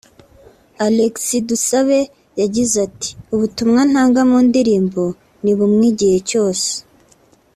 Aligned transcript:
Alexis 0.85 1.43
Dusabe 1.49 1.99
yagize 2.41 2.75
ati’’ 2.87 3.09
Ubutumwa 3.33 3.81
ntanga 3.91 4.21
mu 4.29 4.37
ndirimbo 4.47 5.03
ni 5.43 5.53
bumwe 5.57 5.85
igihe 5.91 6.17
cyose 6.29 6.69